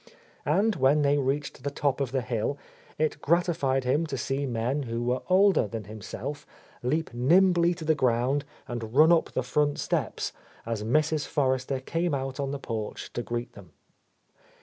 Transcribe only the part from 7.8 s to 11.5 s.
the ground and run up the front steps as Mrs.